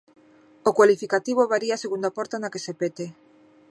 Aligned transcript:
O 0.69 0.71
cualificativo 0.77 1.49
varía 1.53 1.81
segundo 1.83 2.05
a 2.07 2.15
porta 2.17 2.35
na 2.41 2.51
que 2.53 2.63
se 2.65 2.73
pete. 2.79 3.05